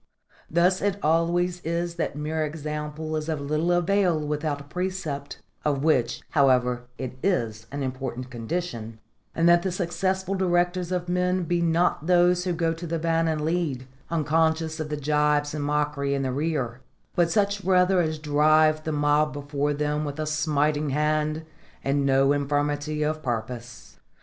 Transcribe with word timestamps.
Thus 0.49 0.81
it 0.81 0.97
always 1.03 1.61
is 1.63 1.93
that 1.97 2.15
mere 2.15 2.43
example 2.43 3.15
is 3.15 3.29
of 3.29 3.39
little 3.39 3.71
avail 3.71 4.19
without 4.19 4.67
precept, 4.67 5.43
of 5.63 5.83
which, 5.83 6.23
however, 6.31 6.85
it 6.97 7.19
is 7.21 7.67
an 7.71 7.83
important 7.83 8.31
condition, 8.31 8.97
and 9.35 9.47
that 9.47 9.61
the 9.61 9.71
successful 9.71 10.33
directors 10.33 10.91
of 10.91 11.07
men 11.07 11.43
be 11.43 11.61
not 11.61 12.07
those 12.07 12.45
who 12.45 12.51
go 12.53 12.73
to 12.73 12.87
the 12.87 12.97
van 12.97 13.27
and 13.27 13.41
lead, 13.41 13.85
unconscious 14.09 14.79
of 14.79 14.89
the 14.89 14.97
gibes 14.97 15.53
and 15.53 15.63
mockery 15.63 16.15
in 16.15 16.23
their 16.23 16.33
rear, 16.33 16.81
but 17.15 17.29
such 17.29 17.63
rather 17.63 18.01
as 18.01 18.17
drive 18.17 18.83
the 18.85 18.91
mob 18.91 19.33
before 19.33 19.71
them 19.71 20.03
with 20.03 20.19
a 20.19 20.25
smiting 20.25 20.89
hand 20.89 21.45
and 21.83 22.07
no 22.07 22.31
infirmity 22.33 23.03
of 23.03 23.21
purpose. 23.21 23.99